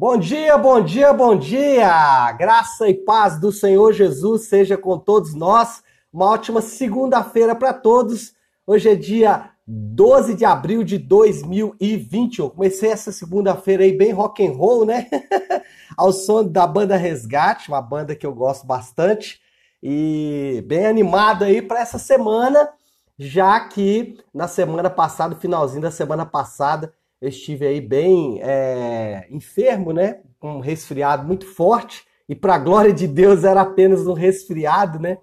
Bom 0.00 0.16
dia, 0.16 0.56
bom 0.56 0.80
dia, 0.80 1.12
bom 1.12 1.36
dia! 1.36 2.32
Graça 2.32 2.88
e 2.88 2.94
paz 2.94 3.38
do 3.38 3.52
Senhor 3.52 3.92
Jesus 3.92 4.44
seja 4.44 4.74
com 4.74 4.98
todos 4.98 5.34
nós. 5.34 5.82
Uma 6.10 6.24
ótima 6.24 6.62
segunda-feira 6.62 7.54
para 7.54 7.74
todos. 7.74 8.32
Hoje 8.66 8.88
é 8.88 8.94
dia 8.94 9.50
12 9.66 10.36
de 10.36 10.42
abril 10.46 10.82
de 10.84 10.96
2021. 10.96 12.48
Comecei 12.48 12.90
essa 12.90 13.12
segunda-feira 13.12 13.82
aí 13.82 13.92
bem 13.94 14.10
rock 14.10 14.42
and 14.42 14.52
roll, 14.52 14.86
né? 14.86 15.06
Ao 15.94 16.14
som 16.14 16.48
da 16.48 16.66
banda 16.66 16.96
Resgate, 16.96 17.68
uma 17.68 17.82
banda 17.82 18.16
que 18.16 18.24
eu 18.24 18.34
gosto 18.34 18.66
bastante 18.66 19.38
e 19.82 20.64
bem 20.66 20.86
animado 20.86 21.44
aí 21.44 21.60
para 21.60 21.80
essa 21.80 21.98
semana, 21.98 22.70
já 23.18 23.68
que 23.68 24.16
na 24.32 24.48
semana 24.48 24.88
passada, 24.88 25.36
finalzinho 25.36 25.82
da 25.82 25.90
semana 25.90 26.24
passada, 26.24 26.90
estive 27.28 27.66
aí 27.66 27.80
bem 27.80 28.40
é, 28.42 29.26
enfermo, 29.30 29.92
né? 29.92 30.20
Com 30.38 30.56
um 30.56 30.60
resfriado 30.60 31.26
muito 31.26 31.46
forte. 31.46 32.04
E 32.28 32.34
para 32.34 32.54
a 32.54 32.58
glória 32.58 32.92
de 32.92 33.06
Deus 33.06 33.44
era 33.44 33.60
apenas 33.60 34.06
um 34.06 34.12
resfriado, 34.12 34.98
né? 34.98 35.18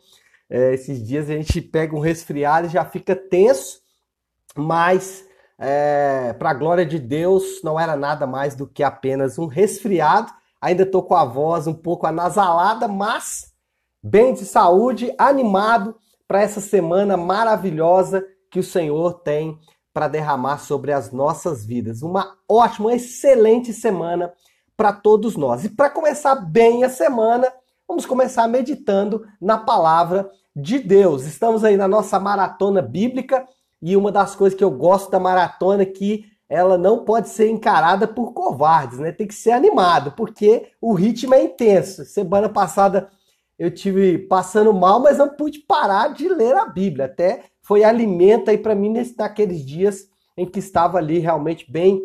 É, 0.50 0.73
esses 0.73 1.06
dias 1.06 1.30
a 1.30 1.34
gente 1.34 1.62
pega 1.62 1.96
um 1.96 2.00
resfriado 2.00 2.68
e 2.68 2.70
já 2.70 2.86
fica 2.86 3.16
tenso, 3.16 3.82
mas 4.56 5.26
é, 5.60 6.34
para 6.38 6.52
a 6.52 6.54
glória 6.54 6.86
de 6.86 7.00
Deus 7.00 7.62
não 7.64 7.80
era 7.80 7.96
nada 7.96 8.28
mais 8.28 8.56
do 8.56 8.68
que 8.68 8.84
apenas 8.84 9.38
um 9.38 9.48
resfriado. 9.48 10.32
Ainda 10.62 10.84
estou 10.84 11.04
com 11.04 11.16
a 11.16 11.26
voz 11.26 11.68
um 11.68 11.73
pouco 11.73 12.08
anasalada, 12.08 12.88
mas 12.88 13.54
bem 14.02 14.34
de 14.34 14.45
saúde, 14.45 15.14
animado 15.18 15.95
para 16.28 16.42
essa 16.42 16.62
semana 16.62 17.18
maravilhosa 17.18 18.26
que 18.52 18.59
o 18.59 18.64
Senhor 18.64 19.22
tem 19.22 19.59
para 19.98 20.08
derramar 20.08 20.60
sobre 20.60 20.94
as 20.94 21.12
nossas 21.12 21.66
vidas. 21.66 22.04
Uma 22.04 22.38
ótima, 22.48 22.94
excelente 22.94 23.74
semana 23.74 24.32
para 24.78 24.94
todos 24.94 25.36
nós. 25.36 25.66
E 25.66 25.70
para 25.70 25.90
começar 25.90 26.36
bem 26.36 26.84
a 26.84 26.90
semana, 26.90 27.52
vamos 27.88 28.06
começar 28.06 28.48
meditando 28.48 29.25
na 29.42 29.58
palavra 29.58 30.30
de 30.56 30.78
Deus. 30.78 31.25
Estamos 31.25 31.64
aí 31.64 31.75
na 31.75 31.88
nossa 31.88 32.20
maratona 32.20 32.80
bíblica 32.80 33.44
e 33.81 33.98
uma 33.98 34.12
das 34.12 34.36
coisas 34.36 34.56
que 34.56 34.64
eu 34.64 34.70
gosto 34.70 35.09
da 35.09 35.20
maratona 35.20 35.81
é 35.81 35.88
que 35.88 36.25
ela 36.48 36.78
não 36.78 37.03
pode 37.03 37.30
ser 37.30 37.50
encarada 37.50 38.08
por 38.08 38.34
covardes, 38.34 39.00
né? 39.00 39.12
Tem 39.12 39.25
que 39.25 39.34
ser 39.34 39.50
animado, 39.50 40.12
porque 40.12 40.73
o 40.80 40.94
ritmo 40.94 41.34
é 41.34 41.42
intenso. 41.42 42.06
Semana 42.06 42.48
passada 42.48 43.09
eu 43.58 43.73
tive 43.73 44.20
passando 44.20 44.72
mal, 44.72 45.00
mas 45.00 45.18
não 45.18 45.30
pude 45.30 45.58
parar 45.62 46.09
de 46.14 46.30
ler 46.30 46.56
a 46.56 46.68
Bíblia. 46.68 47.06
Até 47.06 47.45
foi 47.68 47.84
alimento 47.84 48.50
aí 48.50 48.58
para 48.58 48.73
mim 48.73 48.90
nesse, 48.90 49.18
naqueles 49.18 49.66
dias 49.66 50.08
em 50.38 50.46
que 50.46 50.58
estava 50.58 51.00
ali 51.00 51.20
realmente 51.20 51.70
bem 51.70 52.02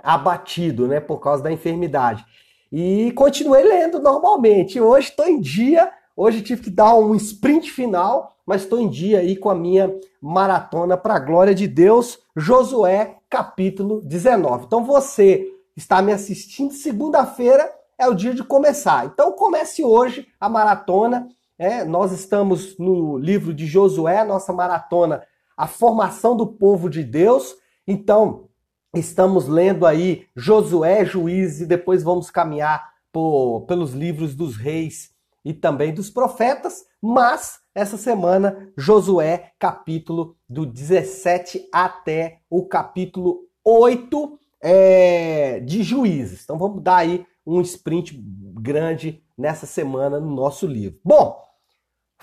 abatido, 0.00 0.88
né, 0.88 0.98
por 0.98 1.18
causa 1.20 1.44
da 1.44 1.52
enfermidade. 1.52 2.24
E 2.72 3.12
continuei 3.12 3.62
lendo 3.62 4.00
normalmente. 4.00 4.80
Hoje 4.80 5.10
estou 5.10 5.28
em 5.28 5.40
dia, 5.40 5.92
hoje 6.16 6.42
tive 6.42 6.62
que 6.62 6.70
dar 6.70 6.96
um 6.96 7.14
sprint 7.14 7.70
final, 7.70 8.36
mas 8.44 8.62
estou 8.62 8.80
em 8.80 8.88
dia 8.88 9.20
aí 9.20 9.36
com 9.36 9.48
a 9.48 9.54
minha 9.54 9.94
maratona 10.20 10.96
para 10.96 11.14
a 11.14 11.20
glória 11.20 11.54
de 11.54 11.68
Deus, 11.68 12.18
Josué 12.34 13.18
capítulo 13.30 14.00
19. 14.02 14.64
Então 14.66 14.84
você 14.84 15.46
está 15.76 16.02
me 16.02 16.12
assistindo 16.12 16.72
segunda-feira, 16.72 17.70
é 17.96 18.08
o 18.08 18.14
dia 18.14 18.34
de 18.34 18.42
começar. 18.42 19.06
Então 19.06 19.30
comece 19.30 19.84
hoje 19.84 20.26
a 20.40 20.48
maratona. 20.48 21.28
É, 21.58 21.84
nós 21.84 22.12
estamos 22.12 22.76
no 22.78 23.16
livro 23.16 23.54
de 23.54 23.66
Josué, 23.66 24.24
nossa 24.24 24.52
maratona, 24.52 25.22
a 25.56 25.66
formação 25.66 26.36
do 26.36 26.46
povo 26.46 26.90
de 26.90 27.02
Deus. 27.02 27.54
Então, 27.86 28.48
estamos 28.94 29.48
lendo 29.48 29.86
aí 29.86 30.26
Josué, 30.36 31.04
Juízes, 31.04 31.62
e 31.62 31.66
depois 31.66 32.02
vamos 32.02 32.30
caminhar 32.30 32.92
por, 33.10 33.62
pelos 33.62 33.92
livros 33.92 34.34
dos 34.34 34.56
reis 34.56 35.14
e 35.42 35.54
também 35.54 35.94
dos 35.94 36.10
profetas, 36.10 36.84
mas 37.00 37.60
essa 37.72 37.96
semana, 37.96 38.70
Josué, 38.76 39.52
capítulo 39.58 40.36
do 40.48 40.66
17 40.66 41.68
até 41.72 42.40
o 42.50 42.66
capítulo 42.66 43.42
8 43.64 44.38
é, 44.60 45.60
de 45.60 45.82
Juízes. 45.82 46.42
Então 46.42 46.58
vamos 46.58 46.82
dar 46.82 46.96
aí 46.96 47.24
um 47.46 47.60
sprint 47.60 48.20
grande 48.60 49.22
nessa 49.38 49.66
semana 49.66 50.18
no 50.18 50.34
nosso 50.34 50.66
livro. 50.66 50.98
Bom, 51.04 51.45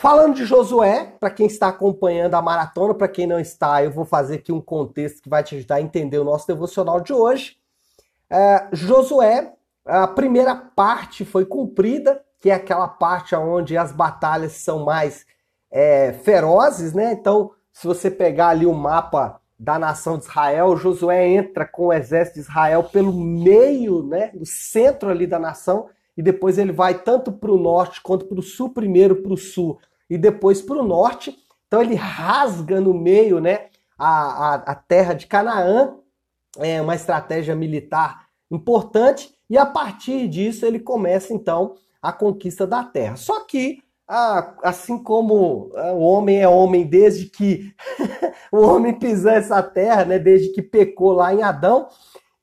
falando 0.04 0.36
de 0.36 0.44
Josué, 0.44 1.14
para 1.18 1.30
quem 1.30 1.46
está 1.46 1.70
acompanhando 1.70 2.34
a 2.34 2.42
maratona, 2.42 2.94
para 2.94 3.08
quem 3.08 3.26
não 3.26 3.40
está, 3.40 3.82
eu 3.82 3.90
vou 3.90 4.04
fazer 4.04 4.36
aqui 4.36 4.52
um 4.52 4.60
contexto 4.60 5.22
que 5.22 5.30
vai 5.30 5.42
te 5.42 5.56
ajudar 5.56 5.76
a 5.76 5.82
entender 5.82 6.20
o 6.20 6.26
nosso 6.26 6.46
devocional 6.46 7.00
de 7.00 7.14
hoje. 7.14 7.56
É, 8.30 8.68
Josué, 8.74 9.54
a 9.86 10.06
primeira 10.06 10.56
parte 10.56 11.24
foi 11.24 11.46
cumprida, 11.46 12.22
que 12.42 12.50
é 12.50 12.54
aquela 12.54 12.90
parte 12.90 13.34
onde 13.34 13.78
as 13.78 13.94
batalhas 13.94 14.52
são 14.52 14.84
mais 14.84 15.26
é, 15.72 16.12
ferozes, 16.12 16.92
né? 16.92 17.14
Então, 17.14 17.52
se 17.72 17.88
você 17.88 18.12
pegar 18.12 18.50
ali 18.50 18.66
o 18.66 18.74
mapa 18.74 19.40
da 19.58 19.80
nação 19.80 20.18
de 20.18 20.26
Israel, 20.26 20.76
Josué 20.76 21.30
entra 21.30 21.66
com 21.66 21.86
o 21.88 21.94
exército 21.94 22.42
de 22.42 22.42
Israel 22.42 22.84
pelo 22.84 23.14
meio, 23.14 24.04
né, 24.04 24.32
do 24.34 24.46
centro 24.46 25.10
ali 25.10 25.26
da 25.26 25.40
nação, 25.40 25.88
e 26.18 26.22
depois 26.22 26.58
ele 26.58 26.74
vai 26.74 26.94
tanto 26.94 27.32
para 27.32 27.50
o 27.50 27.58
norte 27.58 28.02
quanto 28.02 28.26
para 28.26 28.38
o 28.38 28.44
sul, 28.44 28.70
primeiro 28.70 29.16
para 29.16 29.32
o 29.32 29.38
sul 29.38 29.80
e 30.14 30.18
depois 30.18 30.62
para 30.62 30.78
o 30.78 30.88
norte. 30.88 31.36
Então 31.68 31.82
ele 31.82 31.96
rasga 31.96 32.80
no 32.80 32.94
meio 32.94 33.40
né, 33.40 33.68
a, 33.98 34.08
a, 34.08 34.56
a 34.56 34.76
terra 34.76 35.14
de 35.14 35.26
Canaã, 35.26 35.96
é 36.60 36.80
uma 36.80 36.94
estratégia 36.94 37.56
militar 37.56 38.28
importante, 38.52 39.34
e 39.50 39.58
a 39.58 39.66
partir 39.66 40.28
disso 40.28 40.68
ele 40.68 40.80
começa 40.80 41.34
então 41.34 41.74
a 42.00 42.14
conquista 42.14 42.68
da 42.68 42.84
terra. 42.84 43.16
Só 43.16 43.44
que 43.44 43.82
assim 44.62 45.02
como 45.02 45.72
ah, 45.76 45.94
o 45.94 46.02
homem 46.02 46.40
é 46.40 46.48
homem 46.48 46.86
desde 46.86 47.26
que 47.26 47.74
o 48.52 48.60
homem 48.60 48.94
pisou 48.94 49.32
essa 49.32 49.64
terra, 49.64 50.06
né, 50.06 50.20
desde 50.20 50.50
que 50.50 50.62
pecou 50.62 51.14
lá 51.14 51.34
em 51.34 51.42
Adão, 51.42 51.88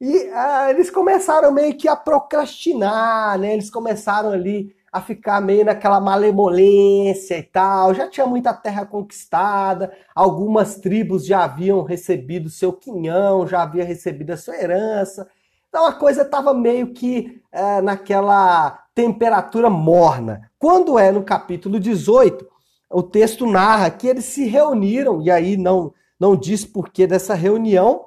e 0.01 0.29
ah, 0.35 0.71
eles 0.71 0.91
começaram 0.91 1.53
meio 1.53 1.77
que 1.77 1.87
a 1.87 1.95
procrastinar, 1.95 3.39
né? 3.39 3.53
Eles 3.53 3.71
começaram 3.71 4.31
ali 4.31 4.75
a 4.93 5.01
ficar 5.01 5.41
meio 5.41 5.65
naquela 5.65 6.01
malemolência 6.01 7.39
e 7.39 7.43
tal. 7.43 7.95
Já 7.95 8.09
tinha 8.09 8.27
muita 8.27 8.53
terra 8.53 8.85
conquistada, 8.85 9.93
algumas 10.15 10.77
tribos 10.77 11.25
já 11.25 11.45
haviam 11.45 11.83
recebido 11.83 12.51
seu 12.51 12.73
quinhão, 12.73 13.47
já 13.47 13.63
havia 13.63 13.85
recebido 13.85 14.33
a 14.33 14.37
sua 14.37 14.57
herança. 14.57 15.29
Então 15.69 15.87
a 15.87 15.93
coisa 15.93 16.23
estava 16.23 16.53
meio 16.53 16.93
que 16.93 17.41
é, 17.53 17.81
naquela 17.81 18.85
temperatura 18.95 19.71
morna. 19.71 20.51
Quando 20.59 20.99
é 20.99 21.13
no 21.13 21.23
capítulo 21.23 21.79
18, 21.79 22.47
o 22.91 23.03
texto 23.03 23.47
narra 23.47 23.89
que 23.89 24.09
eles 24.09 24.25
se 24.25 24.47
reuniram, 24.47 25.23
e 25.23 25.31
aí 25.31 25.57
não, 25.57 25.95
não 26.19 26.35
diz 26.35 26.65
porquê 26.65 27.07
dessa 27.07 27.35
reunião, 27.35 28.07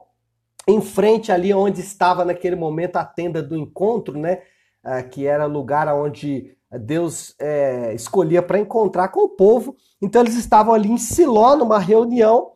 em 0.68 0.82
frente 0.82 1.32
ali 1.32 1.54
onde 1.54 1.80
estava 1.80 2.26
naquele 2.26 2.56
momento 2.56 2.98
a 2.98 3.06
tenda 3.06 3.42
do 3.42 3.56
encontro, 3.56 4.18
né? 4.18 4.42
É, 4.86 5.02
que 5.02 5.26
era 5.26 5.46
lugar 5.46 5.88
onde 5.96 6.58
Deus 6.78 7.36
é, 7.40 7.94
escolhia 7.94 8.42
para 8.42 8.60
encontrar 8.60 9.10
com 9.10 9.22
o 9.22 9.30
povo. 9.30 9.76
Então 10.02 10.22
eles 10.22 10.36
estavam 10.36 10.74
ali 10.74 10.92
em 10.92 10.98
Siló, 10.98 11.56
numa 11.56 11.80
reunião, 11.80 12.54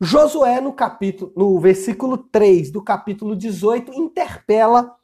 Josué, 0.00 0.60
no 0.60 0.72
capítulo, 0.72 1.32
no 1.36 1.58
versículo 1.58 2.16
3 2.16 2.70
do 2.70 2.82
capítulo 2.82 3.34
18, 3.34 3.92
interpela 3.94 4.94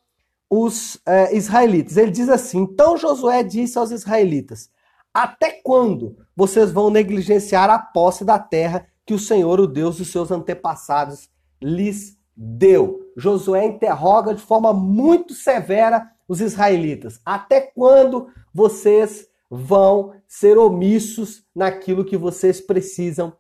os 0.49 1.01
é, 1.05 1.37
israelitas. 1.37 1.97
Ele 1.97 2.13
diz 2.13 2.29
assim: 2.29 2.61
Então 2.61 2.97
Josué 2.97 3.43
disse 3.43 3.77
aos 3.77 3.91
israelitas: 3.91 4.71
Até 5.13 5.61
quando 5.65 6.17
vocês 6.37 6.71
vão 6.71 6.91
negligenciar 6.91 7.69
a 7.71 7.79
posse 7.79 8.25
da 8.25 8.39
terra 8.39 8.87
que 9.05 9.15
o 9.15 9.19
Senhor, 9.19 9.59
o 9.61 9.67
Deus 9.67 9.99
dos 9.99 10.09
seus 10.09 10.31
antepassados, 10.31 11.29
lhes 11.61 12.17
deu? 12.37 13.01
Josué 13.17 13.65
interroga 13.67 14.33
de 14.33 14.43
forma 14.43 14.73
muito 14.73 15.35
severa 15.35 16.09
os 16.29 16.41
israelitas: 16.41 17.21
Até 17.25 17.61
quando 17.61 18.29
vocês 18.53 19.29
vão 19.51 20.15
ser 20.27 20.59
omissos 20.59 21.45
naquilo 21.55 22.05
que 22.05 22.17
vocês 22.17 22.61
precisam 22.61 23.33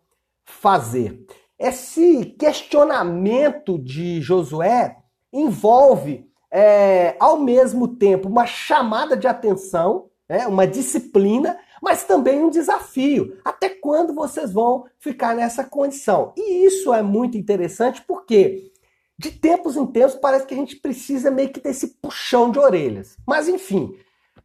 fazer? 0.44 1.25
Esse 1.58 2.26
questionamento 2.38 3.78
de 3.78 4.20
Josué 4.20 4.96
envolve, 5.32 6.28
é, 6.50 7.16
ao 7.19 7.38
mesmo 7.38 7.88
tempo, 7.88 8.28
uma 8.28 8.46
chamada 8.46 9.16
de 9.16 9.26
atenção, 9.26 10.08
é, 10.28 10.46
uma 10.46 10.66
disciplina, 10.66 11.58
mas 11.82 12.04
também 12.04 12.42
um 12.42 12.50
desafio. 12.50 13.37
Até 13.44 13.69
quando 13.69 14.14
vocês 14.14 14.52
vão 14.52 14.84
ficar 14.98 15.34
nessa 15.34 15.64
condição? 15.64 16.32
E 16.37 16.64
isso 16.64 16.92
é 16.94 17.02
muito 17.02 17.37
interessante 17.37 18.02
porque, 18.06 18.72
de 19.19 19.31
tempos 19.31 19.76
em 19.76 19.87
tempos, 19.87 20.16
parece 20.16 20.46
que 20.46 20.55
a 20.55 20.56
gente 20.56 20.76
precisa 20.76 21.31
meio 21.31 21.52
que 21.52 21.61
desse 21.61 21.88
puxão 22.00 22.50
de 22.50 22.58
orelhas. 22.58 23.16
Mas, 23.26 23.49
enfim, 23.49 23.96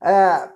é, 0.02 0.50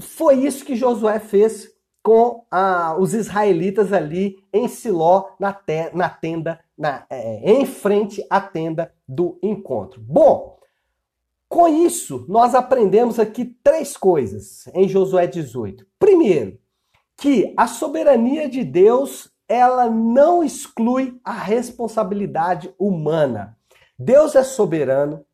foi 0.00 0.46
isso 0.46 0.64
que 0.64 0.76
Josué 0.76 1.18
fez 1.18 1.70
com 2.02 2.44
ah, 2.50 2.96
os 2.98 3.14
israelitas 3.14 3.92
ali 3.92 4.36
em 4.52 4.68
Siló, 4.68 5.30
na, 5.40 5.52
te 5.52 5.90
na 5.92 6.08
tenda, 6.08 6.60
na, 6.78 7.04
é, 7.10 7.52
em 7.52 7.66
frente 7.66 8.24
à 8.30 8.40
tenda 8.40 8.92
do 9.08 9.38
encontro. 9.42 10.00
Bom, 10.00 10.56
Com 11.48 11.68
isso, 11.68 12.24
nós 12.28 12.54
aprendemos 12.54 13.20
aqui 13.20 13.44
três 13.62 13.96
coisas 13.96 14.66
em 14.74 14.88
Josué 14.88 15.26
18. 15.26 15.86
Primeiro, 15.98 16.58
que 17.16 17.54
a 17.56 17.66
soberania 17.66 18.48
de 18.48 18.64
Deus, 18.64 19.30
ela 19.48 19.88
não 19.88 20.42
exclui 20.42 21.18
a 21.24 21.32
responsabilidade 21.32 22.74
humana. 22.78 23.56
Deus 23.98 24.34
é 24.34 24.42
soberano, 24.42 25.24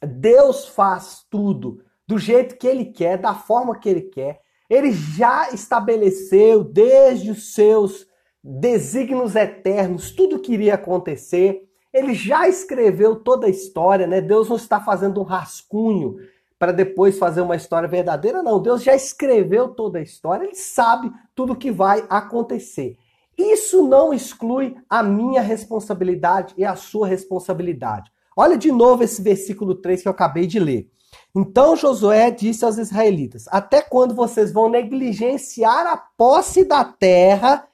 Deus 0.00 0.66
faz 0.66 1.24
tudo 1.30 1.82
do 2.06 2.18
jeito 2.18 2.56
que 2.56 2.66
ele 2.66 2.86
quer, 2.86 3.18
da 3.18 3.34
forma 3.34 3.78
que 3.78 3.88
ele 3.88 4.02
quer. 4.02 4.40
Ele 4.68 4.92
já 4.92 5.50
estabeleceu 5.50 6.62
desde 6.62 7.30
os 7.30 7.54
seus 7.54 8.06
desígnios 8.42 9.34
eternos 9.34 10.10
tudo 10.10 10.38
que 10.38 10.52
iria 10.52 10.74
acontecer. 10.74 11.62
Ele 11.92 12.14
já 12.14 12.48
escreveu 12.48 13.16
toda 13.16 13.46
a 13.46 13.50
história, 13.50 14.06
né? 14.06 14.20
Deus 14.20 14.48
não 14.48 14.56
está 14.56 14.80
fazendo 14.80 15.20
um 15.20 15.24
rascunho 15.24 16.16
para 16.58 16.72
depois 16.72 17.18
fazer 17.18 17.40
uma 17.40 17.56
história 17.56 17.88
verdadeira, 17.88 18.42
não. 18.42 18.60
Deus 18.60 18.82
já 18.82 18.94
escreveu 18.94 19.68
toda 19.68 19.98
a 19.98 20.02
história, 20.02 20.44
ele 20.44 20.54
sabe 20.54 21.12
tudo 21.34 21.52
o 21.52 21.56
que 21.56 21.70
vai 21.70 22.04
acontecer. 22.08 22.96
Isso 23.36 23.86
não 23.86 24.14
exclui 24.14 24.76
a 24.88 25.02
minha 25.02 25.42
responsabilidade 25.42 26.54
e 26.56 26.64
a 26.64 26.74
sua 26.74 27.06
responsabilidade. 27.06 28.10
Olha 28.36 28.56
de 28.56 28.72
novo 28.72 29.02
esse 29.02 29.20
versículo 29.22 29.74
3 29.74 30.02
que 30.02 30.08
eu 30.08 30.12
acabei 30.12 30.46
de 30.46 30.58
ler. 30.58 30.90
Então 31.34 31.76
Josué 31.76 32.30
disse 32.30 32.64
aos 32.64 32.78
israelitas: 32.78 33.46
Até 33.48 33.82
quando 33.82 34.14
vocês 34.14 34.52
vão 34.52 34.68
negligenciar 34.68 35.86
a 35.86 35.96
posse 35.96 36.64
da 36.64 36.84
terra 36.84 37.66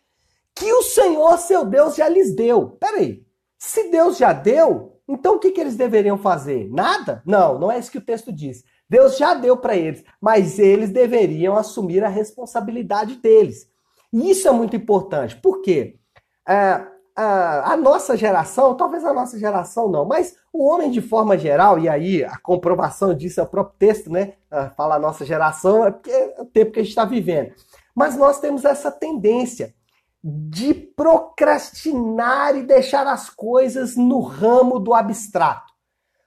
que 0.55 0.71
o 0.73 0.83
Senhor, 0.83 1.39
seu 1.39 1.65
Deus, 1.65 1.95
já 1.95 2.09
lhes 2.09 2.35
deu? 2.35 2.71
Peraí, 2.81 3.25
se 3.59 3.89
Deus 3.89 4.19
já 4.19 4.33
deu, 4.33 5.01
então 5.09 5.37
o 5.37 5.39
que, 5.39 5.51
que 5.51 5.61
eles 5.61 5.77
deveriam 5.77 6.19
fazer? 6.19 6.69
Nada? 6.71 7.23
Não, 7.25 7.59
não 7.59 7.71
é 7.71 7.79
isso 7.79 7.91
que 7.91 7.99
o 7.99 8.05
texto 8.05 8.33
diz. 8.33 8.65
Deus 8.89 9.17
já 9.17 9.35
deu 9.35 9.57
para 9.57 9.77
eles, 9.77 10.05
mas 10.21 10.59
eles 10.59 10.91
deveriam 10.91 11.57
assumir 11.57 12.05
a 12.05 12.09
responsabilidade 12.09 13.17
deles. 13.17 13.67
E 14.13 14.31
isso 14.31 14.47
é 14.47 14.51
muito 14.51 14.77
importante. 14.77 15.37
Por 15.37 15.63
quê? 15.63 15.99
É, 16.47 16.87
a, 17.17 17.73
a, 17.73 17.77
nossa 17.77 18.17
geração, 18.17 18.75
talvez 18.75 19.05
a 19.05 19.13
nossa 19.13 19.39
geração 19.39 19.89
não, 19.89 20.05
mas 20.05 20.37
o 20.53 20.65
homem 20.67 20.91
de 20.91 21.01
forma 21.01 21.37
geral, 21.39 21.79
e 21.79 21.89
aí 21.89 22.25
a 22.25 22.37
comprovação 22.39 23.15
disso 23.15 23.41
é 23.41 23.43
o 23.43 23.49
próprio 23.49 23.77
texto, 23.79 24.11
né? 24.11 24.35
Fala 24.77 24.97
a 24.97 24.99
nossa 24.99 25.25
geração, 25.25 25.85
é 25.85 25.91
porque 25.91 26.11
é 26.11 26.37
o 26.41 26.45
tempo 26.45 26.73
que 26.73 26.81
a 26.81 26.83
gente 26.83 26.91
está 26.91 27.05
vivendo. 27.05 27.55
Mas 27.95 28.17
nós 28.17 28.41
temos 28.41 28.65
essa 28.65 28.91
tendência 28.91 29.75
de 30.23 30.73
procrastinar 30.73 32.57
e 32.57 32.63
deixar 32.63 33.07
as 33.07 33.29
coisas 33.29 33.97
no 33.97 34.21
ramo 34.21 34.79
do 34.79 34.95
abstrato. 34.95 35.73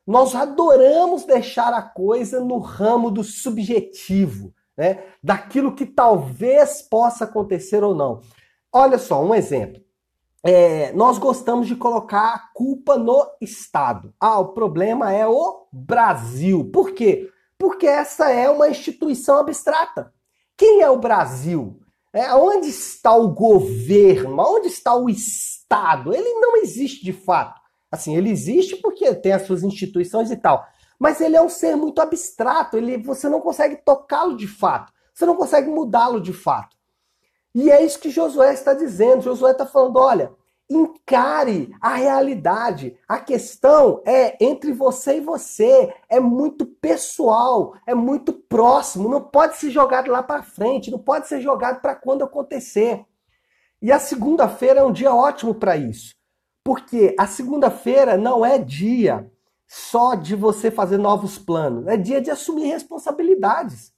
Nós 0.06 0.36
adoramos 0.36 1.24
deixar 1.24 1.74
a 1.74 1.82
coisa 1.82 2.40
no 2.40 2.60
ramo 2.60 3.10
do 3.10 3.24
subjetivo, 3.24 4.54
né? 4.78 5.04
daquilo 5.24 5.74
que 5.74 5.86
talvez 5.86 6.82
possa 6.82 7.26
acontecer 7.26 7.84
ou 7.84 7.96
não. 7.96 8.22
Olha 8.72 8.98
só, 8.98 9.24
um 9.24 9.34
exemplo. 9.34 9.82
É, 10.44 10.92
nós 10.94 11.18
gostamos 11.18 11.68
de 11.68 11.76
colocar 11.76 12.36
a 12.36 12.40
culpa 12.54 12.98
no 12.98 13.26
Estado. 13.42 14.14
Ah, 14.20 14.40
o 14.40 14.50
problema 14.50 15.12
é 15.12 15.26
o 15.26 15.68
Brasil. 15.72 16.70
Por 16.72 16.92
quê? 16.92 17.30
Porque 17.58 17.88
essa 17.88 18.30
é 18.30 18.50
uma 18.50 18.70
instituição 18.70 19.40
abstrata. 19.40 20.14
Quem 20.56 20.82
é 20.82 20.90
o 20.90 21.00
Brasil? 21.00 21.80
É, 22.14 22.34
onde 22.34 22.68
está 22.68 23.16
o 23.16 23.30
governo? 23.30 24.38
Onde 24.40 24.68
está 24.68 24.96
o 24.96 25.10
Estado? 25.10 26.14
Ele 26.14 26.34
não 26.40 26.58
existe 26.58 27.04
de 27.04 27.12
fato. 27.12 27.60
Assim, 27.92 28.16
ele 28.16 28.30
existe 28.30 28.76
porque 28.78 29.16
tem 29.16 29.32
as 29.32 29.44
suas 29.44 29.64
instituições 29.64 30.30
e 30.30 30.38
tal. 30.38 30.66
Mas 31.00 31.22
ele 31.22 31.36
é 31.36 31.42
um 31.42 31.50
ser 31.50 31.76
muito 31.76 32.02
abstrato. 32.02 32.78
Ele, 32.78 32.98
você 32.98 33.28
não 33.30 33.42
consegue 33.42 33.78
tocá-lo 33.78 34.36
de 34.36 34.48
fato. 34.48 34.94
Você 35.14 35.26
não 35.26 35.36
consegue 35.36 35.70
mudá-lo 35.70 36.20
de 36.22 36.34
fato. 36.34 36.76
E 37.54 37.72
é 37.72 37.84
isso 37.84 38.00
que 38.00 38.10
Josué 38.10 38.54
está 38.54 38.74
dizendo. 38.74 39.24
Josué 39.24 39.52
está 39.52 39.66
falando: 39.66 39.98
olha, 39.98 40.32
Encare 40.70 41.76
a 41.80 41.94
realidade. 41.94 42.98
A 43.08 43.20
questão 43.20 44.02
é 44.04 44.36
entre 44.44 44.74
você 44.74 45.18
e 45.18 45.22
você. 45.22 45.94
É 46.10 46.20
muito 46.20 46.66
pessoal, 46.66 47.76
é 47.86 47.94
muito 47.94 48.34
próximo. 48.34 49.08
Não 49.08 49.22
pode 49.22 49.58
ser 49.58 49.70
jogado 49.70 50.10
lá 50.10 50.24
para 50.24 50.42
frente, 50.42 50.90
não 50.90 50.98
pode 50.98 51.28
ser 51.28 51.40
jogado 51.40 51.82
para 51.82 51.96
quando 51.96 52.24
acontecer. 52.24 53.06
E 53.80 53.92
a 53.92 54.00
segunda-feira 54.00 54.80
é 54.80 54.84
um 54.84 54.92
dia 54.92 55.14
ótimo 55.14 55.54
para 55.54 55.78
isso. 55.78 56.16
Porque 56.64 57.16
a 57.20 57.28
segunda-feira 57.28 58.18
não 58.18 58.44
é 58.44 58.58
dia 58.58 59.32
só 59.68 60.16
de 60.16 60.36
você 60.36 60.72
fazer 60.72 60.98
novos 60.98 61.38
planos, 61.38 61.88
é 61.88 61.98
dia 61.98 62.22
de 62.22 62.32
assumir 62.32 62.66
responsabilidades. 62.66 63.94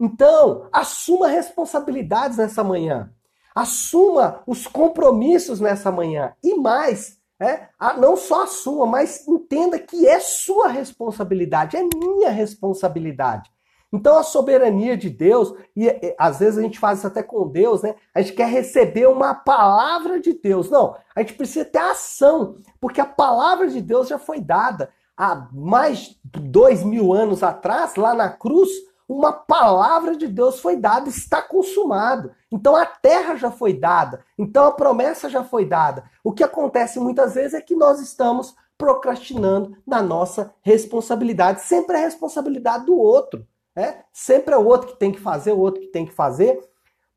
Então, 0.00 0.68
assuma 0.72 1.28
responsabilidades 1.28 2.38
nessa 2.38 2.64
manhã. 2.64 3.12
Assuma 3.54 4.42
os 4.46 4.66
compromissos 4.66 5.60
nessa 5.60 5.92
manhã. 5.92 6.34
E 6.42 6.54
mais, 6.54 7.18
é, 7.38 7.68
não 7.98 8.16
só 8.16 8.44
assuma, 8.44 8.86
mas 8.86 9.28
entenda 9.28 9.78
que 9.78 10.08
é 10.08 10.18
sua 10.18 10.68
responsabilidade, 10.68 11.76
é 11.76 11.82
minha 11.82 12.30
responsabilidade. 12.30 13.51
Então 13.92 14.16
a 14.16 14.22
soberania 14.22 14.96
de 14.96 15.10
Deus, 15.10 15.54
e, 15.76 15.86
e, 15.86 16.14
às 16.18 16.38
vezes 16.38 16.58
a 16.58 16.62
gente 16.62 16.78
faz 16.78 16.98
isso 16.98 17.06
até 17.06 17.22
com 17.22 17.46
Deus, 17.46 17.82
né? 17.82 17.94
A 18.14 18.22
gente 18.22 18.34
quer 18.34 18.48
receber 18.48 19.06
uma 19.06 19.34
palavra 19.34 20.18
de 20.18 20.32
Deus. 20.32 20.70
Não, 20.70 20.96
a 21.14 21.20
gente 21.20 21.34
precisa 21.34 21.64
ter 21.64 21.78
ação, 21.78 22.56
porque 22.80 23.00
a 23.00 23.06
palavra 23.06 23.68
de 23.68 23.82
Deus 23.82 24.08
já 24.08 24.18
foi 24.18 24.40
dada 24.40 24.90
há 25.16 25.46
mais 25.52 26.16
de 26.24 26.40
dois 26.40 26.82
mil 26.82 27.12
anos 27.12 27.42
atrás, 27.42 27.96
lá 27.96 28.14
na 28.14 28.30
cruz, 28.30 28.70
uma 29.08 29.32
palavra 29.32 30.16
de 30.16 30.26
Deus 30.26 30.58
foi 30.58 30.76
dada, 30.76 31.08
está 31.08 31.42
consumado. 31.42 32.32
Então 32.50 32.74
a 32.74 32.86
terra 32.86 33.36
já 33.36 33.50
foi 33.50 33.74
dada, 33.74 34.24
então 34.38 34.64
a 34.64 34.72
promessa 34.72 35.28
já 35.28 35.44
foi 35.44 35.66
dada. 35.66 36.04
O 36.24 36.32
que 36.32 36.42
acontece 36.42 36.98
muitas 36.98 37.34
vezes 37.34 37.52
é 37.52 37.60
que 37.60 37.76
nós 37.76 38.00
estamos 38.00 38.54
procrastinando 38.78 39.76
na 39.86 40.02
nossa 40.02 40.52
responsabilidade. 40.62 41.60
Sempre 41.60 41.98
é 41.98 42.00
responsabilidade 42.00 42.86
do 42.86 42.96
outro. 42.96 43.46
Né? 43.74 44.04
Sempre 44.12 44.54
é 44.54 44.58
o 44.58 44.66
outro 44.66 44.88
que 44.88 44.98
tem 44.98 45.12
que 45.12 45.20
fazer, 45.20 45.52
o 45.52 45.58
outro 45.58 45.80
que 45.80 45.88
tem 45.88 46.06
que 46.06 46.12
fazer. 46.12 46.60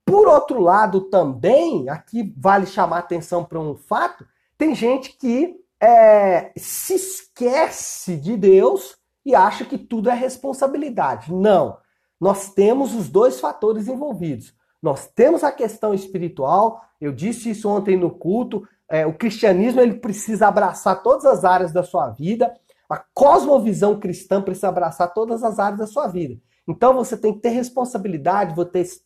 Por 0.06 0.28
outro 0.28 0.60
lado, 0.60 1.02
também, 1.02 1.90
aqui 1.90 2.34
vale 2.38 2.66
chamar 2.66 3.00
atenção 3.00 3.44
para 3.44 3.60
um 3.60 3.76
fato: 3.76 4.26
tem 4.58 4.74
gente 4.74 5.18
que 5.18 5.56
é, 5.82 6.52
se 6.56 6.96
esquece 6.96 8.16
de 8.16 8.38
Deus 8.38 8.96
e 9.26 9.34
acha 9.36 9.66
que 9.66 9.78
tudo 9.78 10.10
é 10.10 10.14
responsabilidade. 10.14 11.34
Não. 11.34 11.78
Nós 12.20 12.54
temos 12.54 12.94
os 12.94 13.10
dois 13.10 13.40
fatores 13.40 13.88
envolvidos. 13.88 14.54
Nós 14.82 15.08
temos 15.08 15.44
a 15.44 15.52
questão 15.52 15.94
espiritual, 15.94 16.82
eu 17.02 17.12
disse 17.12 17.50
isso 17.50 17.68
ontem 17.68 17.98
no 17.98 18.12
culto, 18.12 18.68
é, 18.88 19.06
o 19.06 19.14
cristianismo 19.14 19.82
ele 19.82 19.96
precisa 19.96 20.48
abraçar 20.48 21.02
todas 21.02 21.26
as 21.26 21.44
áreas 21.44 21.72
da 21.74 21.82
sua 21.82 22.10
vida, 22.10 22.54
a 22.88 22.98
cosmovisão 22.98 24.00
cristã 24.00 24.42
precisa 24.42 24.70
abraçar 24.70 25.12
todas 25.12 25.44
as 25.44 25.58
áreas 25.58 25.80
da 25.80 25.88
sua 25.88 26.08
vida. 26.08 26.40
Então 26.68 26.94
você 26.94 27.16
tem 27.16 27.34
que 27.34 27.40
ter 27.40 27.50
responsabilidade, 27.50 28.56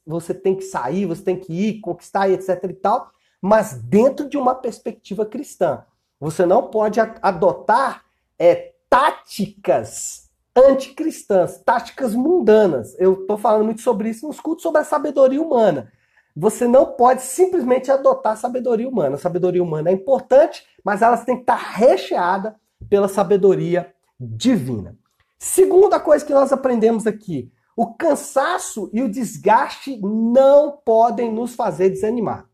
você 0.05 0.33
tem 0.33 0.55
que 0.55 0.63
sair, 0.63 1.05
você 1.05 1.21
tem 1.21 1.37
que 1.37 1.51
ir, 1.51 1.81
conquistar, 1.81 2.29
etc 2.29 2.63
e 2.63 2.73
tal, 2.73 3.11
mas 3.41 3.73
dentro 3.73 4.29
de 4.29 4.37
uma 4.37 4.55
perspectiva 4.55 5.25
cristã. 5.25 5.83
Você 6.19 6.45
não 6.45 6.69
pode 6.69 6.99
adotar 6.99 8.03
é, 8.37 8.73
táticas 8.89 10.29
anticristãs, 10.55 11.59
táticas 11.59 12.13
mundanas. 12.13 12.95
Eu 12.99 13.21
estou 13.21 13.37
falando 13.37 13.65
muito 13.65 13.81
sobre 13.81 14.09
isso 14.09 14.27
nos 14.27 14.39
cultos 14.39 14.63
sobre 14.63 14.81
a 14.81 14.85
sabedoria 14.85 15.41
humana. 15.41 15.91
Você 16.35 16.67
não 16.67 16.85
pode 16.85 17.21
simplesmente 17.21 17.91
adotar 17.91 18.37
sabedoria 18.37 18.87
humana. 18.87 19.15
A 19.15 19.19
sabedoria 19.19 19.63
humana 19.63 19.89
é 19.89 19.93
importante, 19.93 20.63
mas 20.83 21.01
ela 21.01 21.17
tem 21.17 21.35
que 21.35 21.41
estar 21.41 21.55
recheada 21.55 22.55
pela 22.89 23.07
sabedoria 23.07 23.93
divina. 24.19 24.97
Segunda 25.39 26.01
coisa 26.01 26.25
que 26.25 26.33
nós 26.33 26.51
aprendemos 26.51 27.07
aqui: 27.07 27.49
o 27.75 27.93
cansaço 27.93 28.89
e 28.91 29.01
o 29.01 29.09
desgaste 29.09 29.97
não 30.01 30.77
podem 30.83 31.31
nos 31.31 31.55
fazer 31.55 31.89
desanimar. 31.89 32.45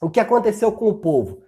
O 0.00 0.10
que 0.10 0.18
aconteceu 0.18 0.72
com 0.72 0.88
o 0.88 0.98
povo? 0.98 1.42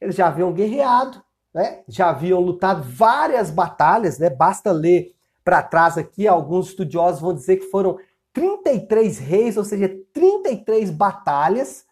Eles 0.00 0.16
já 0.16 0.28
haviam 0.28 0.52
guerreado, 0.52 1.22
né? 1.54 1.84
já 1.86 2.08
haviam 2.08 2.40
lutado 2.40 2.82
várias 2.82 3.50
batalhas, 3.50 4.18
né? 4.18 4.30
basta 4.30 4.72
ler 4.72 5.14
para 5.44 5.62
trás 5.62 5.98
aqui, 5.98 6.26
alguns 6.26 6.68
estudiosos 6.68 7.20
vão 7.20 7.34
dizer 7.34 7.58
que 7.58 7.66
foram 7.66 7.98
33 8.32 9.18
reis, 9.18 9.56
ou 9.56 9.64
seja, 9.64 9.94
33 10.12 10.90
batalhas 10.90 11.84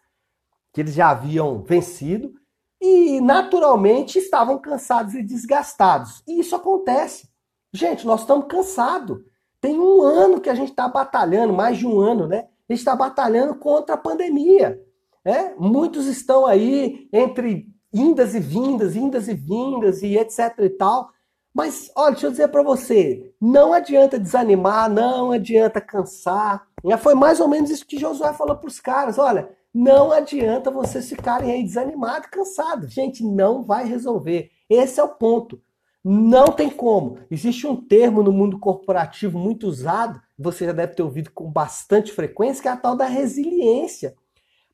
que 0.73 0.81
eles 0.81 0.93
já 0.93 1.09
haviam 1.11 1.61
vencido 1.61 2.33
e 2.81 3.21
naturalmente 3.21 4.17
estavam 4.17 4.57
cansados 4.57 5.13
e 5.13 5.21
desgastados. 5.21 6.23
E 6.27 6.39
isso 6.39 6.55
acontece. 6.55 7.30
Gente, 7.73 8.05
nós 8.05 8.21
estamos 8.21 8.47
cansados. 8.47 9.19
Tem 9.59 9.79
um 9.79 10.01
ano 10.01 10.41
que 10.41 10.49
a 10.49 10.55
gente 10.55 10.71
está 10.71 10.87
batalhando, 10.87 11.53
mais 11.53 11.77
de 11.77 11.87
um 11.87 11.99
ano, 11.99 12.27
né? 12.27 12.47
A 12.67 12.73
gente 12.73 12.79
está 12.79 12.95
batalhando 12.95 13.55
contra 13.55 13.95
a 13.95 13.97
pandemia. 13.97 14.81
Né? 15.23 15.53
Muitos 15.57 16.07
estão 16.07 16.45
aí 16.45 17.07
entre 17.13 17.67
indas 17.93 18.33
e 18.33 18.39
vindas, 18.39 18.95
indas 18.95 19.27
e 19.27 19.33
vindas 19.33 20.01
e 20.01 20.17
etc 20.17 20.53
e 20.59 20.69
tal. 20.69 21.09
Mas, 21.53 21.91
olha, 21.95 22.11
deixa 22.11 22.27
eu 22.27 22.31
dizer 22.31 22.47
para 22.47 22.63
você, 22.63 23.33
não 23.39 23.73
adianta 23.73 24.17
desanimar, 24.17 24.89
não 24.89 25.31
adianta 25.31 25.81
cansar. 25.81 26.65
Foi 26.99 27.13
mais 27.13 27.39
ou 27.39 27.47
menos 27.47 27.69
isso 27.69 27.85
que 27.85 27.99
Josué 27.99 28.33
falou 28.33 28.55
para 28.55 28.67
os 28.67 28.79
caras. 28.79 29.19
Olha, 29.19 29.49
não 29.73 30.11
adianta 30.11 30.71
vocês 30.71 31.09
ficarem 31.09 31.51
aí 31.51 31.63
desanimados, 31.63 32.29
cansados. 32.29 32.91
Gente, 32.93 33.23
não 33.23 33.63
vai 33.63 33.85
resolver. 33.85 34.49
Esse 34.69 34.99
é 34.99 35.03
o 35.03 35.09
ponto. 35.09 35.61
Não 36.03 36.47
tem 36.47 36.69
como. 36.69 37.19
Existe 37.29 37.67
um 37.67 37.75
termo 37.75 38.23
no 38.23 38.31
mundo 38.31 38.57
corporativo 38.57 39.37
muito 39.37 39.67
usado, 39.67 40.19
você 40.37 40.65
já 40.65 40.71
deve 40.71 40.95
ter 40.95 41.03
ouvido 41.03 41.31
com 41.31 41.51
bastante 41.51 42.11
frequência, 42.11 42.61
que 42.61 42.67
é 42.67 42.71
a 42.71 42.77
tal 42.77 42.95
da 42.95 43.05
resiliência. 43.05 44.15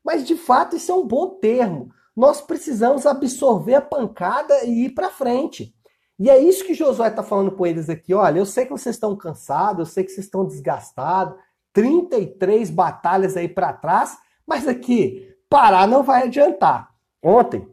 Mas 0.02 0.26
de 0.26 0.36
fato 0.36 0.76
isso 0.76 0.90
é 0.90 0.94
um 0.94 1.06
bom 1.06 1.38
termo. 1.40 1.90
Nós 2.16 2.40
precisamos 2.40 3.04
absorver 3.04 3.74
a 3.74 3.80
pancada 3.80 4.64
e 4.64 4.86
ir 4.86 4.90
para 4.90 5.10
frente. 5.10 5.74
E 6.18 6.28
é 6.28 6.38
isso 6.38 6.64
que 6.64 6.74
Josué 6.74 7.08
está 7.08 7.22
falando 7.22 7.52
com 7.52 7.64
eles 7.64 7.88
aqui. 7.88 8.12
Olha, 8.12 8.38
eu 8.38 8.46
sei 8.46 8.64
que 8.64 8.72
vocês 8.72 8.96
estão 8.96 9.14
cansados, 9.14 9.80
eu 9.80 9.92
sei 9.92 10.02
que 10.02 10.10
vocês 10.10 10.26
estão 10.26 10.44
desgastados, 10.44 11.38
33 11.72 12.70
batalhas 12.70 13.36
aí 13.36 13.48
para 13.48 13.72
trás, 13.72 14.18
mas 14.46 14.66
aqui 14.66 15.32
parar 15.48 15.86
não 15.86 16.02
vai 16.02 16.24
adiantar. 16.24 16.90
Ontem 17.22 17.68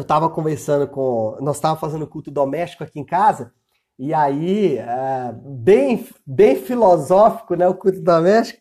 eu 0.00 0.02
estava 0.02 0.30
conversando 0.30 0.88
com. 0.88 1.36
Nós 1.40 1.56
estávamos 1.56 1.80
fazendo 1.80 2.06
culto 2.06 2.30
doméstico 2.30 2.82
aqui 2.82 2.98
em 2.98 3.04
casa, 3.04 3.52
e 3.98 4.14
aí, 4.14 4.78
é, 4.78 5.34
bem, 5.44 6.06
bem 6.26 6.56
filosófico, 6.56 7.54
né, 7.54 7.68
o 7.68 7.74
culto 7.74 8.00
doméstico. 8.00 8.60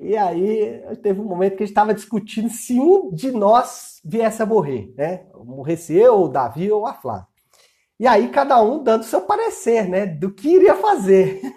E 0.00 0.16
aí 0.16 0.80
teve 1.02 1.20
um 1.20 1.24
momento 1.24 1.56
que 1.56 1.64
a 1.64 1.66
gente 1.66 1.72
estava 1.72 1.92
discutindo 1.92 2.48
se 2.48 2.78
um 2.78 3.12
de 3.12 3.32
nós 3.32 4.00
viesse 4.04 4.40
a 4.40 4.46
morrer, 4.46 4.94
né? 4.96 5.26
Morresse 5.34 5.92
eu, 5.94 6.22
o 6.22 6.28
Davi 6.28 6.70
ou 6.70 6.86
a 6.86 6.94
Flávia. 6.94 7.26
E 7.98 8.06
aí 8.06 8.28
cada 8.28 8.62
um 8.62 8.80
dando 8.80 9.02
seu 9.02 9.22
parecer, 9.22 9.88
né? 9.88 10.06
Do 10.06 10.32
que 10.32 10.48
iria 10.48 10.76
fazer. 10.76 11.40
O 11.44 11.50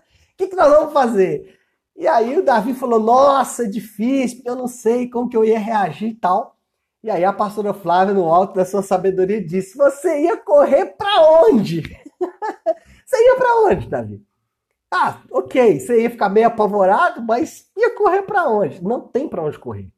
que, 0.38 0.48
que 0.48 0.56
nós 0.56 0.70
vamos 0.70 0.94
fazer? 0.94 1.58
E 1.94 2.08
aí 2.08 2.38
o 2.38 2.42
Davi 2.42 2.72
falou, 2.72 2.98
nossa, 2.98 3.64
é 3.64 3.68
difícil, 3.68 4.40
eu 4.46 4.56
não 4.56 4.66
sei 4.66 5.10
como 5.10 5.28
que 5.28 5.36
eu 5.36 5.44
ia 5.44 5.58
reagir 5.58 6.08
e 6.08 6.14
tal. 6.14 6.56
E 7.04 7.10
aí 7.10 7.22
a 7.22 7.34
pastora 7.34 7.74
Flávia, 7.74 8.14
no 8.14 8.32
alto 8.32 8.54
da 8.54 8.64
sua 8.64 8.80
sabedoria, 8.80 9.38
disse, 9.38 9.76
você 9.76 10.22
ia 10.22 10.38
correr 10.38 10.86
para 10.96 11.42
onde? 11.42 11.82
você 13.04 13.26
ia 13.26 13.36
para 13.36 13.60
onde, 13.66 13.90
Davi? 13.90 14.26
Ah, 14.90 15.18
ok, 15.30 15.78
você 15.78 16.00
ia 16.00 16.08
ficar 16.08 16.30
meio 16.30 16.46
apavorado, 16.46 17.20
mas 17.20 17.66
ia 17.76 17.94
correr 17.94 18.22
para 18.22 18.48
onde? 18.48 18.82
Não 18.82 19.02
tem 19.02 19.28
para 19.28 19.42
onde 19.42 19.58
correr. 19.58 19.92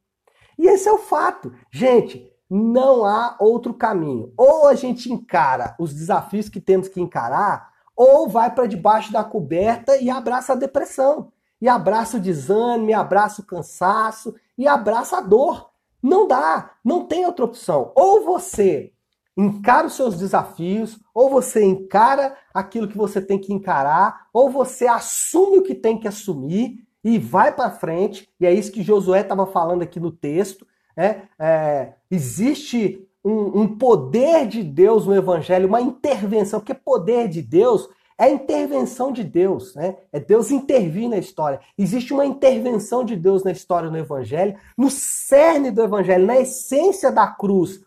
E 0.58 0.66
esse 0.66 0.88
é 0.88 0.92
o 0.92 0.98
fato. 0.98 1.52
Gente, 1.70 2.28
não 2.50 3.04
há 3.04 3.36
outro 3.38 3.72
caminho. 3.72 4.32
Ou 4.36 4.66
a 4.66 4.74
gente 4.74 5.12
encara 5.12 5.76
os 5.78 5.94
desafios 5.94 6.48
que 6.48 6.60
temos 6.60 6.88
que 6.88 7.00
encarar, 7.00 7.70
ou 7.94 8.28
vai 8.28 8.52
para 8.52 8.66
debaixo 8.66 9.12
da 9.12 9.22
coberta 9.22 9.96
e 9.96 10.10
abraça 10.10 10.54
a 10.54 10.56
depressão, 10.56 11.30
e 11.60 11.68
abraça 11.68 12.16
o 12.16 12.20
desânimo, 12.20 12.90
e 12.90 12.94
abraça 12.94 13.42
o 13.42 13.46
cansaço, 13.46 14.34
e 14.58 14.66
abraça 14.66 15.18
a 15.18 15.20
dor. 15.20 15.75
Não 16.06 16.28
dá, 16.28 16.70
não 16.84 17.04
tem 17.04 17.26
outra 17.26 17.44
opção. 17.44 17.90
Ou 17.96 18.24
você 18.24 18.92
encara 19.36 19.88
os 19.88 19.94
seus 19.94 20.16
desafios, 20.16 21.00
ou 21.12 21.28
você 21.28 21.64
encara 21.64 22.36
aquilo 22.54 22.86
que 22.86 22.96
você 22.96 23.20
tem 23.20 23.40
que 23.40 23.52
encarar, 23.52 24.28
ou 24.32 24.48
você 24.48 24.86
assume 24.86 25.58
o 25.58 25.62
que 25.64 25.74
tem 25.74 25.98
que 25.98 26.06
assumir 26.06 26.78
e 27.02 27.18
vai 27.18 27.52
para 27.52 27.72
frente. 27.72 28.28
E 28.38 28.46
é 28.46 28.54
isso 28.54 28.70
que 28.70 28.84
Josué 28.84 29.22
estava 29.22 29.48
falando 29.48 29.82
aqui 29.82 29.98
no 29.98 30.12
texto. 30.12 30.64
Né? 30.96 31.22
É, 31.40 31.94
existe 32.08 33.04
um, 33.24 33.62
um 33.62 33.76
poder 33.76 34.46
de 34.46 34.62
Deus 34.62 35.06
no 35.06 35.14
Evangelho, 35.14 35.66
uma 35.66 35.80
intervenção, 35.80 36.60
porque 36.60 36.72
poder 36.72 37.26
de 37.26 37.42
Deus 37.42 37.88
é 38.18 38.30
intervenção 38.30 39.12
de 39.12 39.22
Deus, 39.22 39.74
né? 39.74 39.96
É 40.12 40.18
Deus 40.18 40.50
intervir 40.50 41.08
na 41.08 41.18
história. 41.18 41.60
Existe 41.76 42.14
uma 42.14 42.24
intervenção 42.24 43.04
de 43.04 43.14
Deus 43.16 43.44
na 43.44 43.52
história 43.52 43.90
no 43.90 43.98
Evangelho, 43.98 44.58
no 44.76 44.90
cerne 44.90 45.70
do 45.70 45.82
Evangelho, 45.82 46.26
na 46.26 46.38
essência 46.38 47.12
da 47.12 47.26
cruz 47.26 47.86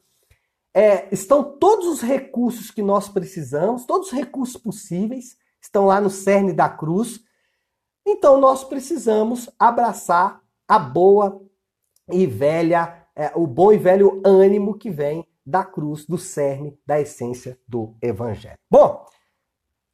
é, 0.73 1.07
estão 1.11 1.43
todos 1.57 1.87
os 1.87 2.01
recursos 2.01 2.71
que 2.71 2.81
nós 2.81 3.09
precisamos, 3.09 3.85
todos 3.85 4.07
os 4.07 4.13
recursos 4.13 4.57
possíveis 4.57 5.37
estão 5.61 5.85
lá 5.85 5.99
no 5.99 6.09
cerne 6.09 6.53
da 6.53 6.69
cruz. 6.69 7.21
Então 8.05 8.39
nós 8.39 8.63
precisamos 8.63 9.49
abraçar 9.57 10.41
a 10.67 10.79
boa 10.79 11.41
e 12.11 12.25
velha, 12.25 13.05
é, 13.15 13.31
o 13.35 13.45
bom 13.45 13.71
e 13.71 13.77
velho 13.77 14.21
ânimo 14.25 14.77
que 14.77 14.89
vem 14.89 15.27
da 15.45 15.63
cruz, 15.63 16.05
do 16.05 16.17
cerne, 16.17 16.77
da 16.85 16.99
essência 16.99 17.59
do 17.67 17.95
evangelho. 18.01 18.57
Bom, 18.69 19.05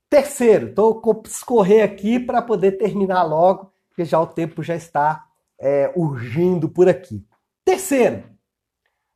terceiro, 0.10 0.70
estou 0.70 1.24
escorrer 1.26 1.84
aqui 1.84 2.20
para 2.20 2.42
poder 2.42 2.74
terminar 2.74 3.24
logo, 3.24 3.72
porque 3.90 4.06
já 4.06 4.20
o 4.20 4.28
tempo 4.28 4.64
já 4.64 4.76
está 4.76 5.28
é, 5.60 5.92
urgindo 5.96 6.70
por 6.70 6.88
aqui. 6.88 7.26
Terceiro, 7.64 8.24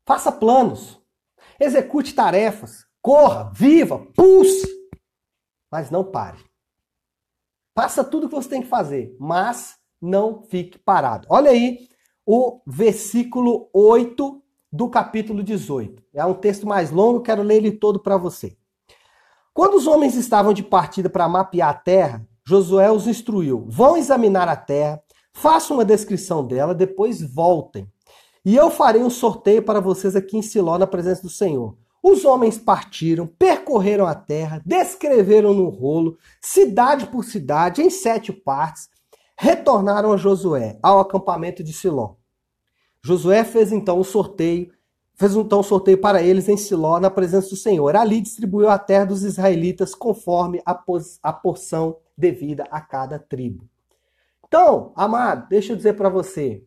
faça 0.06 0.32
planos. 0.32 1.00
Execute 1.60 2.14
tarefas, 2.14 2.86
corra, 3.02 3.52
viva, 3.54 4.00
pulse, 4.16 4.68
mas 5.70 5.92
não 5.92 6.04
pare. 6.04 6.40
Faça 7.76 8.04
tudo 8.04 8.26
o 8.26 8.30
que 8.30 8.36
você 8.36 8.50
tem 8.50 8.62
que 8.62 8.68
fazer, 8.68 9.16
mas 9.20 9.78
não 10.02 10.44
fique 10.44 10.78
parado. 10.80 11.28
Olha 11.30 11.52
aí 11.52 11.88
o 12.26 12.62
versículo 12.66 13.70
8 13.74 14.44
do 14.72 14.90
capítulo 14.90 15.44
18. 15.44 16.04
É 16.14 16.26
um 16.26 16.34
texto 16.34 16.68
mais 16.68 16.92
longo, 16.92 17.22
quero 17.22 17.42
ler 17.42 17.58
ele 17.58 17.72
todo 17.72 18.00
para 18.00 18.18
você. 18.18 18.58
Quando 19.54 19.76
os 19.76 19.88
homens 19.88 20.16
estavam 20.16 20.54
de 20.54 20.64
partida 20.64 21.10
para 21.10 21.28
mapear 21.28 21.70
a 21.70 21.74
terra, 21.74 22.26
Josué 22.46 22.92
os 22.92 23.08
instruiu: 23.08 23.66
vão 23.68 23.98
examinar 23.98 24.48
a 24.48 24.56
terra, 24.56 25.02
façam 25.34 25.78
uma 25.78 25.86
descrição 25.86 26.46
dela, 26.46 26.74
depois 26.74 27.22
voltem. 27.22 27.88
E 28.46 28.56
eu 28.56 28.72
farei 28.72 29.04
um 29.04 29.10
sorteio 29.10 29.62
para 29.62 29.80
vocês 29.80 30.16
aqui 30.16 30.38
em 30.38 30.42
Siló, 30.42 30.78
na 30.78 30.88
presença 30.88 31.22
do 31.22 31.30
Senhor. 31.30 31.78
Os 32.02 32.24
homens 32.24 32.58
partiram, 32.58 33.28
percorreram 33.28 34.08
a 34.08 34.16
terra, 34.16 34.62
descreveram 34.66 35.54
no 35.54 35.68
rolo, 35.68 36.18
cidade 36.42 37.08
por 37.08 37.26
cidade, 37.26 37.82
em 37.82 37.90
sete 37.90 38.32
partes, 38.32 38.90
retornaram 39.38 40.14
a 40.14 40.18
Josué, 40.18 40.80
ao 40.82 41.00
acampamento 41.00 41.64
de 41.64 41.74
Siló. 41.74 42.16
Josué 43.04 43.44
fez 43.44 43.72
então 43.72 43.98
o 43.98 44.02
um 44.02 44.04
sorteio, 44.04 44.72
fez 45.20 45.36
então 45.36 45.60
um 45.60 45.64
sorteio 45.64 45.98
para 45.98 46.24
eles 46.24 46.48
em 46.48 46.56
Siló, 46.56 46.98
na 46.98 47.10
presença 47.10 47.50
do 47.50 47.56
Senhor. 47.58 47.94
Ali 47.94 48.22
distribuiu 48.22 48.70
a 48.70 48.80
terra 48.80 49.04
dos 49.04 49.24
israelitas 49.24 49.94
conforme 49.94 50.62
a, 50.66 50.82
a 51.22 51.34
porção 51.34 51.98
devida 52.18 52.64
a 52.72 52.80
cada 52.80 53.20
tribo. 53.20 53.68
Então, 54.48 54.94
amado, 54.96 55.50
deixa 55.50 55.74
eu 55.74 55.76
dizer 55.76 55.94
para 55.94 56.08
você, 56.08 56.64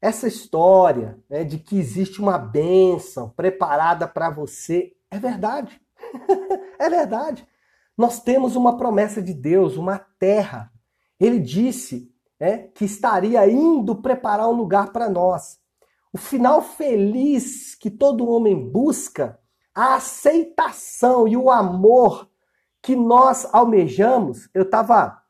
essa 0.00 0.28
história 0.28 1.18
né, 1.28 1.42
de 1.42 1.58
que 1.58 1.76
existe 1.76 2.20
uma 2.20 2.38
bênção 2.38 3.30
preparada 3.30 4.06
para 4.06 4.30
você 4.30 4.92
é 5.10 5.18
verdade. 5.18 5.80
é 6.78 6.88
verdade. 6.88 7.44
Nós 7.98 8.20
temos 8.20 8.54
uma 8.54 8.76
promessa 8.76 9.20
de 9.20 9.34
Deus, 9.34 9.76
uma 9.76 9.98
terra. 9.98 10.72
Ele 11.18 11.40
disse 11.40 12.08
né, 12.38 12.68
que 12.72 12.84
estaria 12.84 13.44
indo 13.50 13.96
preparar 13.96 14.48
um 14.48 14.52
lugar 14.52 14.92
para 14.92 15.10
nós. 15.10 15.58
O 16.14 16.16
final 16.16 16.62
feliz 16.62 17.74
que 17.74 17.90
todo 17.90 18.28
homem 18.28 18.70
busca, 18.70 19.36
a 19.74 19.96
aceitação 19.96 21.26
e 21.26 21.36
o 21.36 21.50
amor 21.50 22.30
que 22.80 22.94
nós 22.94 23.52
almejamos. 23.52 24.48
Eu 24.54 24.62
estava 24.62 25.20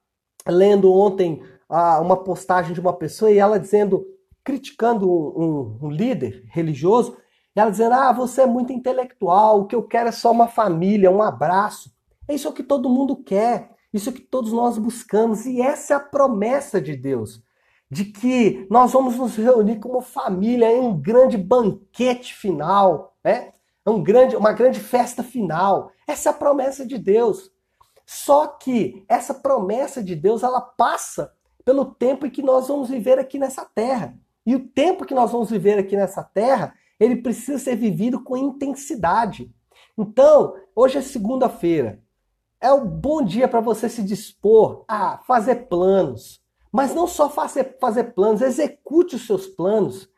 lendo 0.46 0.92
ontem 0.92 1.42
ah, 1.70 1.98
uma 2.02 2.22
postagem 2.22 2.74
de 2.74 2.80
uma 2.80 2.92
pessoa 2.92 3.30
e 3.30 3.38
ela 3.38 3.58
dizendo 3.58 4.04
criticando 4.44 5.10
um, 5.10 5.42
um, 5.42 5.78
um 5.86 5.90
líder 5.90 6.44
religioso, 6.48 7.16
ela 7.56 7.70
dizendo: 7.70 7.94
Ah, 7.94 8.12
você 8.12 8.42
é 8.42 8.46
muito 8.46 8.70
intelectual, 8.70 9.60
o 9.60 9.66
que 9.66 9.74
eu 9.74 9.84
quero 9.84 10.10
é 10.10 10.12
só 10.12 10.30
uma 10.30 10.48
família, 10.48 11.10
um 11.10 11.22
abraço. 11.22 11.90
É 12.28 12.34
isso 12.34 12.52
que 12.52 12.62
todo 12.62 12.90
mundo 12.90 13.16
quer, 13.16 13.70
isso 13.90 14.12
que 14.12 14.20
todos 14.20 14.52
nós 14.52 14.76
buscamos, 14.76 15.46
e 15.46 15.62
essa 15.62 15.94
é 15.94 15.96
a 15.96 16.00
promessa 16.00 16.78
de 16.78 16.94
Deus. 16.94 17.42
De 17.94 18.06
que 18.06 18.66
nós 18.68 18.90
vamos 18.90 19.16
nos 19.16 19.36
reunir 19.36 19.78
como 19.78 20.00
família 20.00 20.66
em 20.68 20.80
um 20.80 21.00
grande 21.00 21.38
banquete 21.38 22.34
final, 22.34 23.14
né? 23.22 23.52
Um 23.86 24.02
grande, 24.02 24.34
uma 24.34 24.52
grande 24.52 24.80
festa 24.80 25.22
final. 25.22 25.92
Essa 26.04 26.30
é 26.30 26.32
a 26.32 26.34
promessa 26.34 26.84
de 26.84 26.98
Deus. 26.98 27.52
Só 28.04 28.48
que 28.48 29.04
essa 29.08 29.32
promessa 29.32 30.02
de 30.02 30.16
Deus, 30.16 30.42
ela 30.42 30.60
passa 30.60 31.32
pelo 31.64 31.84
tempo 31.84 32.26
em 32.26 32.30
que 32.30 32.42
nós 32.42 32.66
vamos 32.66 32.88
viver 32.88 33.16
aqui 33.16 33.38
nessa 33.38 33.64
terra. 33.64 34.18
E 34.44 34.56
o 34.56 34.66
tempo 34.66 35.06
que 35.06 35.14
nós 35.14 35.30
vamos 35.30 35.50
viver 35.50 35.78
aqui 35.78 35.96
nessa 35.96 36.24
terra, 36.24 36.74
ele 36.98 37.22
precisa 37.22 37.58
ser 37.60 37.76
vivido 37.76 38.24
com 38.24 38.36
intensidade. 38.36 39.54
Então, 39.96 40.56
hoje 40.74 40.98
é 40.98 41.00
segunda-feira. 41.00 42.02
É 42.60 42.72
um 42.72 42.84
bom 42.84 43.22
dia 43.22 43.46
para 43.46 43.60
você 43.60 43.88
se 43.88 44.02
dispor 44.02 44.84
a 44.88 45.18
fazer 45.18 45.68
planos. 45.68 46.42
Mas 46.74 46.92
não 46.92 47.06
só 47.06 47.30
fazer, 47.30 47.76
fazer 47.80 48.14
planos, 48.14 48.42
execute 48.42 49.14
os 49.14 49.24
seus 49.28 49.46
planos. 49.46 50.08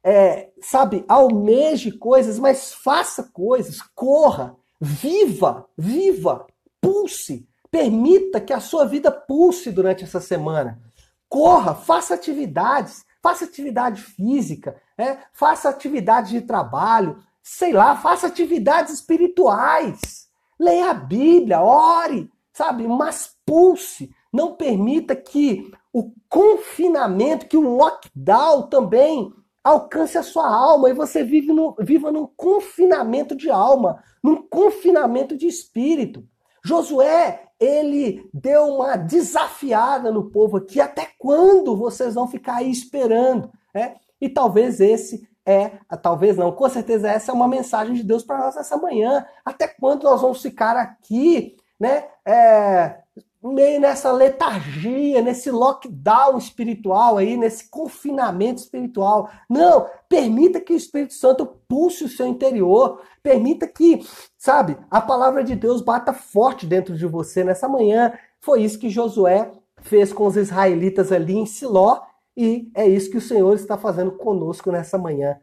É, 0.00 0.52
sabe, 0.60 1.04
almeje 1.08 1.90
coisas, 1.90 2.38
mas 2.38 2.72
faça 2.72 3.24
coisas, 3.32 3.82
corra, 3.96 4.54
viva, 4.80 5.68
viva, 5.76 6.46
pulse. 6.80 7.48
Permita 7.68 8.40
que 8.40 8.52
a 8.52 8.60
sua 8.60 8.84
vida 8.84 9.10
pulse 9.10 9.72
durante 9.72 10.04
essa 10.04 10.20
semana. 10.20 10.80
Corra, 11.28 11.74
faça 11.74 12.14
atividades, 12.14 13.04
faça 13.20 13.44
atividade 13.44 14.00
física, 14.00 14.80
é, 14.96 15.18
faça 15.32 15.68
atividade 15.68 16.30
de 16.30 16.42
trabalho, 16.42 17.18
sei 17.42 17.72
lá, 17.72 17.96
faça 17.96 18.28
atividades 18.28 18.94
espirituais. 18.94 20.28
Leia 20.60 20.90
a 20.90 20.94
Bíblia, 20.94 21.60
ore, 21.60 22.30
sabe? 22.52 22.86
Mas 22.86 23.34
pulse. 23.44 24.14
Não 24.32 24.54
permita 24.54 25.16
que 25.16 25.72
o 25.94 26.12
confinamento, 26.28 27.46
que 27.46 27.56
o 27.56 27.76
lockdown 27.76 28.62
também 28.62 29.32
alcance 29.62 30.18
a 30.18 30.24
sua 30.24 30.48
alma 30.48 30.90
e 30.90 30.92
você 30.92 31.22
vive 31.22 31.52
no, 31.52 31.76
viva 31.78 32.10
num 32.10 32.26
confinamento 32.36 33.36
de 33.36 33.48
alma, 33.48 34.02
num 34.20 34.42
confinamento 34.42 35.36
de 35.36 35.46
espírito. 35.46 36.26
Josué, 36.64 37.44
ele 37.60 38.28
deu 38.34 38.66
uma 38.66 38.96
desafiada 38.96 40.10
no 40.10 40.30
povo 40.30 40.56
aqui. 40.56 40.80
Até 40.80 41.08
quando 41.16 41.76
vocês 41.76 42.14
vão 42.14 42.26
ficar 42.26 42.56
aí 42.56 42.70
esperando? 42.70 43.52
É? 43.72 43.94
E 44.20 44.28
talvez 44.28 44.80
esse 44.80 45.28
é, 45.46 45.72
talvez 46.02 46.36
não, 46.36 46.50
com 46.50 46.68
certeza 46.68 47.08
essa 47.08 47.30
é 47.30 47.34
uma 47.34 47.46
mensagem 47.46 47.94
de 47.94 48.02
Deus 48.02 48.24
para 48.24 48.38
nós 48.38 48.56
essa 48.56 48.76
manhã. 48.76 49.24
Até 49.44 49.68
quando 49.68 50.02
nós 50.02 50.20
vamos 50.20 50.42
ficar 50.42 50.76
aqui, 50.76 51.56
né? 51.78 52.08
É, 52.26 53.03
meio 53.52 53.78
nessa 53.78 54.10
letargia, 54.10 55.20
nesse 55.20 55.50
lockdown 55.50 56.38
espiritual 56.38 57.18
aí, 57.18 57.36
nesse 57.36 57.68
confinamento 57.68 58.62
espiritual. 58.62 59.30
Não, 59.50 59.86
permita 60.08 60.60
que 60.60 60.72
o 60.72 60.76
Espírito 60.76 61.12
Santo 61.12 61.44
pulse 61.68 62.04
o 62.04 62.08
seu 62.08 62.26
interior, 62.26 63.02
permita 63.22 63.66
que, 63.66 64.06
sabe, 64.38 64.78
a 64.90 65.00
palavra 65.00 65.44
de 65.44 65.54
Deus 65.54 65.82
bata 65.82 66.12
forte 66.12 66.66
dentro 66.66 66.96
de 66.96 67.06
você 67.06 67.44
nessa 67.44 67.68
manhã. 67.68 68.12
Foi 68.40 68.62
isso 68.62 68.78
que 68.78 68.88
Josué 68.88 69.52
fez 69.82 70.12
com 70.12 70.26
os 70.26 70.36
israelitas 70.36 71.12
ali 71.12 71.36
em 71.36 71.44
Siló 71.46 72.00
e 72.36 72.70
é 72.74 72.88
isso 72.88 73.10
que 73.10 73.18
o 73.18 73.22
Senhor 73.22 73.54
está 73.54 73.76
fazendo 73.76 74.12
conosco 74.12 74.72
nessa 74.72 74.96
manhã 74.96 75.38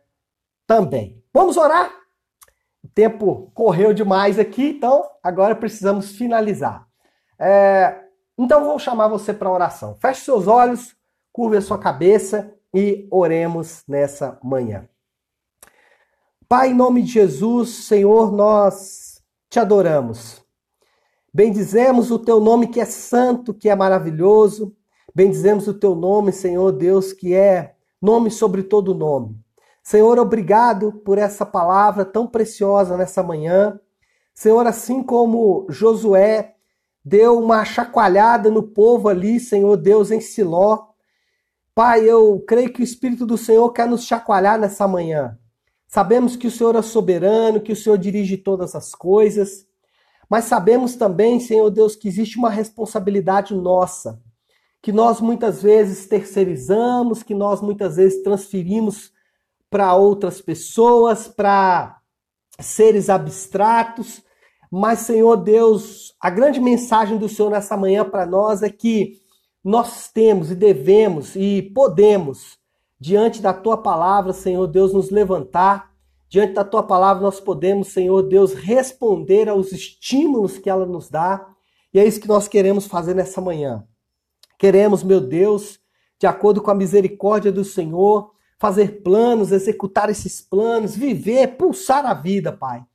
também. 0.65 1.21
Vamos 1.33 1.57
orar? 1.57 1.91
O 2.83 2.87
tempo 2.87 3.51
correu 3.53 3.93
demais 3.93 4.39
aqui, 4.39 4.69
então 4.69 5.03
agora 5.21 5.55
precisamos 5.55 6.11
finalizar. 6.11 6.90
É, 7.43 8.03
então 8.37 8.63
vou 8.63 8.77
chamar 8.77 9.07
você 9.07 9.33
para 9.33 9.49
oração. 9.49 9.95
Feche 9.99 10.21
seus 10.21 10.45
olhos, 10.45 10.95
curve 11.33 11.57
a 11.57 11.61
sua 11.61 11.79
cabeça 11.79 12.53
e 12.71 13.07
oremos 13.09 13.83
nessa 13.87 14.39
manhã. 14.43 14.87
Pai, 16.47 16.69
em 16.69 16.75
nome 16.75 17.01
de 17.01 17.13
Jesus, 17.13 17.85
Senhor, 17.85 18.31
nós 18.31 19.23
te 19.49 19.59
adoramos. 19.59 20.45
Bendizemos 21.33 22.11
o 22.11 22.19
teu 22.19 22.39
nome 22.39 22.67
que 22.67 22.79
é 22.79 22.85
santo, 22.85 23.55
que 23.55 23.69
é 23.69 23.75
maravilhoso. 23.75 24.75
Bendizemos 25.15 25.67
o 25.67 25.73
teu 25.73 25.95
nome, 25.95 26.31
Senhor 26.31 26.71
Deus, 26.71 27.11
que 27.11 27.33
é 27.33 27.73
nome 27.99 28.29
sobre 28.29 28.61
todo 28.61 28.93
nome. 28.93 29.35
Senhor, 29.81 30.19
obrigado 30.19 30.91
por 30.91 31.17
essa 31.17 31.43
palavra 31.43 32.05
tão 32.05 32.27
preciosa 32.27 32.95
nessa 32.95 33.23
manhã. 33.23 33.79
Senhor, 34.31 34.67
assim 34.67 35.01
como 35.01 35.65
Josué 35.69 36.55
deu 37.03 37.39
uma 37.39 37.65
chacoalhada 37.65 38.49
no 38.49 38.63
povo 38.63 39.09
ali, 39.09 39.39
Senhor 39.39 39.75
Deus, 39.77 40.11
em 40.11 40.21
Siló. 40.21 40.89
Pai, 41.73 42.03
eu 42.09 42.43
creio 42.47 42.71
que 42.71 42.81
o 42.81 42.83
Espírito 42.83 43.25
do 43.25 43.37
Senhor 43.37 43.69
quer 43.71 43.87
nos 43.87 44.05
chacoalhar 44.05 44.59
nessa 44.59 44.87
manhã. 44.87 45.37
Sabemos 45.87 46.35
que 46.35 46.47
o 46.47 46.51
Senhor 46.51 46.75
é 46.75 46.81
soberano, 46.81 47.59
que 47.59 47.73
o 47.73 47.75
Senhor 47.75 47.97
dirige 47.97 48.37
todas 48.37 48.75
as 48.75 48.95
coisas, 48.95 49.65
mas 50.29 50.45
sabemos 50.45 50.95
também, 50.95 51.41
Senhor 51.41 51.69
Deus, 51.69 51.93
que 51.93 52.07
existe 52.07 52.37
uma 52.37 52.49
responsabilidade 52.49 53.53
nossa, 53.53 54.21
que 54.81 54.93
nós 54.93 55.19
muitas 55.19 55.61
vezes 55.61 56.07
terceirizamos, 56.07 57.21
que 57.21 57.35
nós 57.35 57.61
muitas 57.61 57.97
vezes 57.97 58.23
transferimos 58.23 59.11
para 59.69 59.93
outras 59.93 60.39
pessoas, 60.39 61.27
para 61.27 61.99
seres 62.59 63.09
abstratos, 63.09 64.23
mas, 64.71 64.99
Senhor 64.99 65.35
Deus, 65.35 66.15
a 66.17 66.29
grande 66.29 66.61
mensagem 66.61 67.17
do 67.17 67.27
Senhor 67.27 67.51
nessa 67.51 67.75
manhã 67.75 68.09
para 68.09 68.25
nós 68.25 68.63
é 68.63 68.69
que 68.69 69.19
nós 69.61 70.09
temos 70.09 70.49
e 70.49 70.55
devemos 70.55 71.35
e 71.35 71.61
podemos, 71.75 72.57
diante 72.97 73.41
da 73.41 73.53
tua 73.53 73.75
palavra, 73.75 74.31
Senhor 74.31 74.65
Deus, 74.67 74.93
nos 74.93 75.11
levantar. 75.11 75.91
Diante 76.29 76.53
da 76.53 76.63
tua 76.63 76.81
palavra, 76.81 77.21
nós 77.21 77.41
podemos, 77.41 77.89
Senhor 77.89 78.23
Deus, 78.23 78.53
responder 78.53 79.49
aos 79.49 79.73
estímulos 79.73 80.57
que 80.57 80.69
ela 80.69 80.85
nos 80.85 81.09
dá. 81.09 81.45
E 81.93 81.99
é 81.99 82.07
isso 82.07 82.21
que 82.21 82.27
nós 82.29 82.47
queremos 82.47 82.87
fazer 82.87 83.13
nessa 83.13 83.41
manhã. 83.41 83.85
Queremos, 84.57 85.03
meu 85.03 85.19
Deus, 85.19 85.81
de 86.17 86.25
acordo 86.25 86.61
com 86.61 86.71
a 86.71 86.75
misericórdia 86.75 87.51
do 87.51 87.65
Senhor, 87.65 88.31
fazer 88.57 89.01
planos, 89.01 89.51
executar 89.51 90.09
esses 90.09 90.39
planos, 90.39 90.95
viver, 90.95 91.57
pulsar 91.57 92.05
a 92.05 92.13
vida, 92.13 92.53
Pai. 92.53 92.85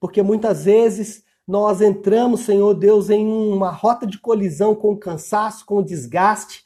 Porque 0.00 0.22
muitas 0.22 0.64
vezes 0.64 1.25
nós 1.46 1.80
entramos, 1.80 2.40
Senhor 2.40 2.74
Deus, 2.74 3.08
em 3.08 3.26
uma 3.26 3.70
rota 3.70 4.06
de 4.06 4.18
colisão 4.18 4.74
com 4.74 4.92
o 4.92 4.98
cansaço, 4.98 5.64
com 5.64 5.76
o 5.76 5.84
desgaste. 5.84 6.64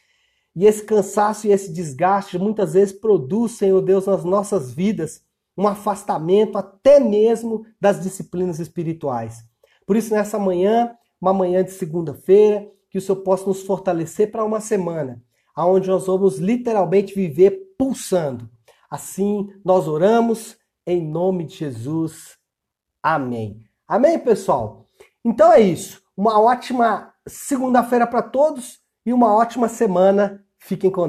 E 0.56 0.64
esse 0.64 0.82
cansaço 0.82 1.46
e 1.46 1.52
esse 1.52 1.72
desgaste 1.72 2.38
muitas 2.38 2.72
vezes 2.72 2.98
produz, 2.98 3.52
Senhor 3.52 3.80
Deus, 3.82 4.06
nas 4.06 4.24
nossas 4.24 4.72
vidas 4.72 5.22
um 5.56 5.68
afastamento 5.68 6.56
até 6.56 6.98
mesmo 6.98 7.66
das 7.78 8.02
disciplinas 8.02 8.58
espirituais. 8.58 9.44
Por 9.86 9.94
isso, 9.94 10.14
nessa 10.14 10.38
manhã, 10.38 10.96
uma 11.20 11.34
manhã 11.34 11.62
de 11.62 11.72
segunda-feira, 11.72 12.66
que 12.88 12.96
o 12.96 13.00
Senhor 13.00 13.18
possa 13.18 13.46
nos 13.46 13.62
fortalecer 13.62 14.30
para 14.30 14.44
uma 14.44 14.60
semana, 14.60 15.22
aonde 15.54 15.88
nós 15.88 16.06
vamos 16.06 16.38
literalmente 16.38 17.14
viver 17.14 17.74
pulsando. 17.76 18.48
Assim, 18.90 19.48
nós 19.64 19.86
oramos 19.86 20.56
em 20.86 21.06
nome 21.06 21.44
de 21.44 21.56
Jesus. 21.56 22.38
Amém. 23.02 23.69
Amém, 23.90 24.20
pessoal? 24.20 24.86
Então 25.24 25.52
é 25.52 25.60
isso. 25.60 26.00
Uma 26.16 26.40
ótima 26.40 27.12
segunda-feira 27.26 28.06
para 28.06 28.22
todos 28.22 28.78
e 29.04 29.12
uma 29.12 29.34
ótima 29.34 29.68
semana. 29.68 30.44
Fiquem 30.60 30.92
com 30.92 31.08